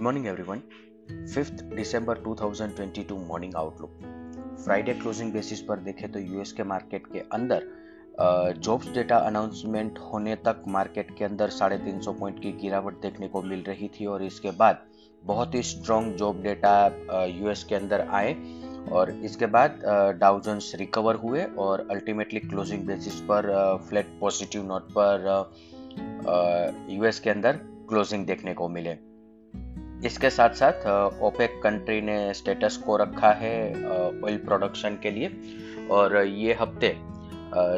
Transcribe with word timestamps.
morning, 0.00 0.26
everyone. 0.28 0.62
5th 1.34 1.60
December 1.76 2.14
2022 2.14 3.18
morning 3.18 3.54
outlook 3.56 3.90
Friday 4.64 4.94
closing 4.94 5.32
basis 5.32 5.60
पर 5.60 5.76
देखें 5.76 6.10
तो 6.12 6.18
यूएस 6.18 6.52
के 6.52 6.62
मार्केट 6.62 7.06
के 7.06 7.18
अंदर 7.18 7.62
जॉब्स 8.58 8.92
डेटा 8.94 9.16
अनाउंसमेंट 9.18 9.98
होने 9.98 10.34
तक 10.36 10.62
मार्केट 10.68 11.16
के 11.18 11.24
अंदर 11.24 11.50
साढ़े 11.50 11.78
तीन 11.78 12.00
सौ 12.00 12.12
पॉइंट 12.12 12.42
की 12.42 12.52
गिरावट 12.52 13.00
देखने 13.02 13.28
को 13.28 13.42
मिल 13.42 13.62
रही 13.62 13.88
थी 13.88 14.06
और 14.06 14.22
इसके 14.22 14.50
बाद 14.50 14.82
बहुत 15.24 15.54
ही 15.54 15.62
स्ट्रॉन्ग 15.62 16.16
जॉब 16.16 16.42
डेटा 16.42 16.76
यूएस 17.24 17.64
के 17.64 17.74
अंदर 17.74 18.06
आए 18.10 18.34
और 18.90 19.10
इसके 19.10 19.46
बाद 19.46 19.80
डाउजन्स 20.20 20.74
रिकवर 20.74 21.14
हुए 21.14 21.44
और 21.58 21.86
अल्टीमेटली 21.90 22.40
क्लोजिंग 22.40 22.86
बेसिस 22.86 23.20
पर 23.20 23.52
फ्लैट 23.88 24.18
पॉजिटिव 24.20 24.66
नोट 24.66 24.92
पर 24.98 25.26
यूएस 26.90 27.20
के 27.20 27.30
अंदर 27.30 27.60
क्लोजिंग 27.88 28.26
देखने 28.26 28.54
को 28.54 28.68
मिले 28.68 28.98
इसके 30.04 30.30
साथ 30.30 30.54
साथ 30.54 30.86
ओपेक 31.22 31.60
कंट्री 31.62 32.00
ने 32.00 32.16
स्टेटस 32.34 32.76
को 32.76 32.96
रखा 32.96 33.32
है 33.32 33.54
ऑयल 33.84 34.36
प्रोडक्शन 34.38 34.98
के 35.02 35.10
लिए। 35.10 35.86
और 35.90 36.16
ये 36.18 36.54
हफ़्ते 36.60 36.94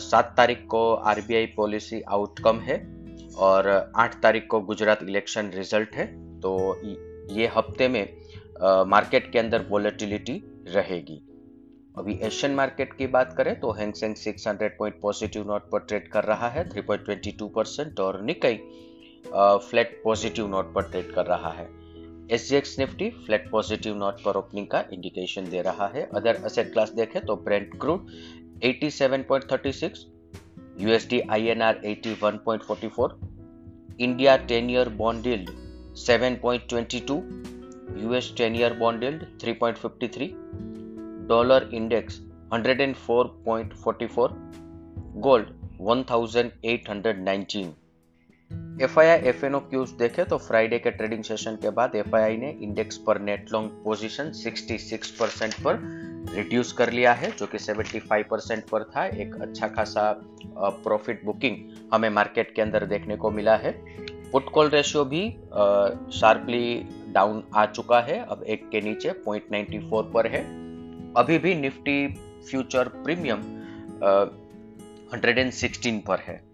सात 0.00 0.34
तारीख 0.36 0.64
को 0.70 0.92
आरबीआई 0.94 1.46
पॉलिसी 1.56 2.00
आउटकम 2.08 2.58
है 2.60 2.76
और 3.38 3.68
आठ 3.96 4.14
तारीख 4.22 4.46
को 4.50 4.60
गुजरात 4.62 5.02
इलेक्शन 5.02 5.50
रिज़ल्ट 5.54 5.94
है। 5.94 6.06
तो 6.40 6.80
ये 7.30 7.46
हफ़्ते 7.46 7.88
में 7.88 8.06
मार्केट 8.86 9.30
के 9.32 9.38
अंदर 9.38 9.64
वॉलेटिलिटी 9.70 10.42
रहेगी। 10.68 11.20
अभी 11.98 12.18
एशियन 12.24 12.54
मार्केट 12.54 12.92
की 12.92 13.06
बात 13.06 13.34
करें 13.36 13.58
तो 13.60 13.70
Hang Seng 13.72 14.14
600 14.16 14.68
point 14.78 15.00
positive 15.02 15.46
note 15.46 15.70
पर 15.70 15.78
ट्रेड 15.78 16.08
कर 16.08 16.24
रहा 16.24 16.48
है 16.48 16.68
3.22 16.70 17.48
परसेंट 17.54 18.00
और 18.00 18.20
निकई 18.22 18.56
फ्लैट 19.26 20.00
पॉजिटिव 20.04 20.48
नोट 20.48 20.72
पर 20.74 20.90
ट्रेड 20.90 21.12
कर 21.12 21.26
रहा 21.26 21.50
है। 21.50 21.68
S 22.30 22.76
Nifty 22.78 23.10
flat 23.26 23.50
positive 23.50 23.96
note 23.96 24.22
पर 24.24 24.36
ओपनिंग 24.36 24.66
का 24.66 24.84
इंडिकेशन 24.92 25.50
दे 25.50 25.62
रहा 25.62 25.86
है। 25.86 26.08
अदर 26.14 26.36
असेट 26.44 26.72
क्लास 26.72 26.90
देखें 26.92 27.24
तो 27.26 27.36
Brent 27.36 27.80
crude 27.80 28.06
87.36 28.64 29.98
USD 30.80 31.20
INR 31.30 31.80
81.44 31.86 33.10
India 34.00 34.46
10 34.46 34.70
year 34.70 34.88
bond 34.88 35.26
yield 35.26 35.50
7.22 35.96 37.20
US 38.02 38.34
10 38.40 38.56
year 38.56 38.72
bond 38.78 39.04
yield 39.04 39.22
3.53 39.44 40.28
dollar 41.28 41.68
index 41.74 42.20
104.44 42.54 44.28
gold 45.26 45.46
1819 45.80 47.66
F 48.82 48.98
I 49.00 49.06
I 49.06 49.18
F 49.28 49.44
n 49.46 49.54
O 49.54 49.58
cues 49.60 49.90
देखे 49.98 50.24
तो 50.24 50.36
Friday 50.38 50.78
के 50.78 50.90
ट्रेडिंग 50.90 51.22
सेशन 51.24 51.56
के 51.62 51.70
बाद 51.70 51.94
एफ़ 51.96 52.14
आई 52.16 52.22
आई 52.22 52.36
ने 52.36 52.50
इंडेक्स 52.62 52.96
पर 52.96 53.20
net 53.20 53.52
long 53.52 53.70
position 53.84 54.30
66 54.36 55.10
percent 55.18 55.54
पर 55.64 55.78
reduce 56.34 56.72
कर 56.72 56.90
लिया 56.90 57.12
है, 57.12 57.30
जो 57.30 57.46
कि 57.46 57.58
75 57.58 58.22
परसेंट 58.30 58.64
पर 58.68 58.84
था। 58.84 59.04
एक 59.06 59.34
अच्छा 59.42 59.68
खासा 59.68 60.10
प्रॉफिट 60.58 61.24
बुकिंग 61.24 61.56
हमें 61.92 62.08
मार्केट 62.10 62.54
के 62.54 62.62
अंदर 62.62 62.86
देखने 62.86 63.16
को 63.16 63.30
मिला 63.30 63.56
है। 63.56 63.72
पुट 64.32 64.48
कॉल 64.50 64.68
रेशियो 64.68 65.04
भी 65.04 65.28
शार्पली 66.18 66.88
डाउन 67.12 67.42
आ 67.54 67.66
चुका 67.66 68.00
है, 68.00 68.18
अब 68.20 68.42
एक 68.44 68.68
के 68.70 68.80
नीचे 68.80 69.10
0.94 69.28 70.02
पर 70.14 70.26
है। 70.26 70.42
अभी 71.16 71.38
भी 71.38 71.54
निफ्टी 71.54 72.06
फ्यूचर 72.50 72.88
प्रीमियम 73.04 73.42
116 75.14 76.00
पर 76.06 76.18
है। 76.20 76.53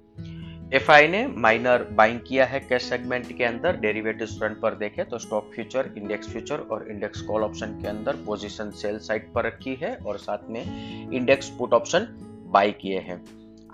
एफआई 0.75 1.07
ने 1.09 1.27
माइनर 1.27 1.83
बाइंग 1.93 2.19
किया 2.21 2.45
है 2.47 2.59
कैश 2.61 2.83
सेगमेंट 2.83 3.27
के 3.39 3.45
अंदर 3.45 3.77
डेरिवेटिव 3.77 4.27
फ्रंट 4.29 4.61
पर 4.61 4.75
देखें 4.75 5.05
तो 5.09 5.19
स्टॉक 5.19 5.51
फ्यूचर 5.55 5.89
इंडेक्स 5.97 6.29
फ्यूचर 6.29 6.59
और 6.71 6.87
इंडेक्स 6.91 7.21
कॉल 7.21 7.43
ऑप्शन 7.43 7.73
के 7.83 7.89
अंदर 7.89 8.17
पोजीशन 8.27 8.71
सेल 8.81 8.99
साइड 8.99 9.33
पर 9.33 9.47
रखी 9.47 9.75
है 9.83 9.95
और 9.97 10.19
साथ 10.19 10.49
में 10.51 11.13
इंडेक्स 11.13 11.49
पुट 11.49 11.73
ऑप्शन 11.73 12.07
बाई 12.53 12.73
किए 12.73 12.99
हैं। 12.99 13.21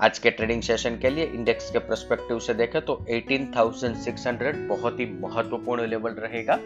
आज 0.01 0.19
के 0.19 0.31
ट्रेडिंग 0.31 0.63
सेशन 0.63 0.99
के 0.99 1.11
लिए 1.11 1.25
इंडेक्स 1.27 1.71
के 1.71 1.79
प्रस्पेक्टिव 1.81 2.39
से 2.39 2.55
देखें 2.55 2.81
तो 2.81 2.95
18,600 3.11 4.55
बहुत 4.69 5.01
ही 5.01 5.07
महत्वपूर्ण 5.21 5.87
लेवल 5.87 6.13
रहेगा। 6.19 6.59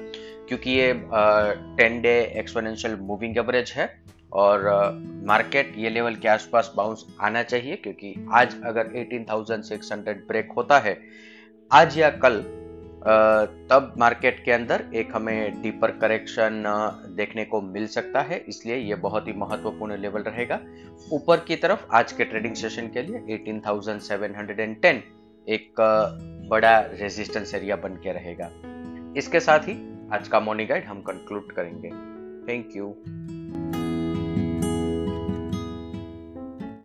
क्योंकि 0.48 0.70
ये 0.70 0.92
ten 1.76 2.00
day 2.00 2.14
exponential 2.36 2.96
moving 3.00 3.38
average 3.38 3.72
है 3.76 3.88
और 4.32 4.68
मार्केट 5.26 5.74
ये 5.76 5.90
लेवल 5.90 6.14
के 6.14 6.28
आसपास 6.28 6.72
बाउंस 6.76 7.06
आना 7.20 7.42
चाहिए 7.42 7.76
क्योंकि 7.76 8.14
आज 8.32 8.56
अगर 8.64 8.92
18,600 8.96 10.26
ब्रेक 10.28 10.52
होता 10.56 10.78
है 10.78 10.98
आज 11.72 11.98
या 11.98 12.10
कल 12.10 12.42
तब 13.70 13.94
मार्केट 13.98 14.44
के 14.44 14.52
अंदर 14.52 14.84
एक 14.94 15.08
हमें 15.14 15.62
डीपर 15.62 15.90
करेक्शन 15.90 16.62
देखने 17.16 17.44
को 17.44 17.60
मिल 17.60 17.86
सकता 17.86 18.20
है। 18.20 18.38
इसलिए 18.48 18.76
ये 18.76 18.94
बहुत 18.94 19.28
ही 19.28 19.32
महत्वपूर्ण 19.32 19.96
लेवल 19.96 20.22
रहेगा। 20.22 20.60
ऊपर 21.12 21.36
की 21.40 21.56
तरफ़ 21.56 21.86
आज 21.92 22.12
के 22.12 22.24
ट्रेडिंग 22.24 22.54
सेशन 22.54 22.88
के 22.96 23.02
लिए 23.02 23.36
18,710 23.36 25.00
एक 25.48 25.80
बड़ा 26.50 26.78
रेजिस्टेंस 26.80 27.54
एरिया 27.54 27.76
बन 27.76 27.94
के 27.94 28.12
रहेगा। 28.12 28.50
इसके 29.16 29.40
साथ 29.40 29.58
ही 29.58 29.74
आज 30.12 30.28
का 30.28 30.41
मॉर्निंग 30.41 30.69
गाइड 30.69 30.84
हम 30.84 31.00
कंक्लूड 31.00 31.53
करेंगे. 31.53 31.88
Thank 32.47 32.76
you 32.76 32.87